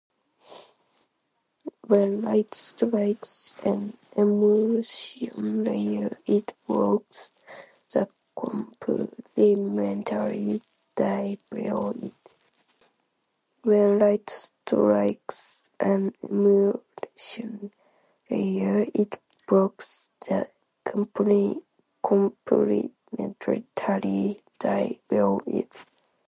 When 1.85 2.23
light 2.23 2.55
strikes 2.55 3.53
an 3.63 3.99
emulsion 4.17 5.63
layer, 5.63 6.17
it 6.25 6.55
blocks 6.65 7.31
the 7.91 8.09
complementary 8.35 10.63
dye 10.95 11.37
below 11.51 11.93
it. 25.45 25.69